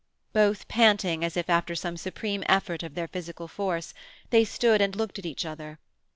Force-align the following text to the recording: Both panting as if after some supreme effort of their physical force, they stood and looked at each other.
Both 0.33 0.67
panting 0.67 1.23
as 1.23 1.37
if 1.37 1.47
after 1.47 1.75
some 1.75 1.95
supreme 1.95 2.43
effort 2.49 2.81
of 2.81 2.95
their 2.95 3.07
physical 3.07 3.47
force, 3.47 3.93
they 4.31 4.43
stood 4.45 4.81
and 4.81 4.95
looked 4.95 5.19
at 5.19 5.27
each 5.27 5.45
other. 5.45 5.77